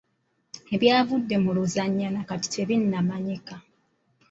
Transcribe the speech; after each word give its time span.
Ebyavudde 0.75 1.35
mu 1.43 1.51
luzannya 1.57 2.07
na 2.11 2.21
kati 2.29 2.47
tebinnamanyika. 2.55 3.55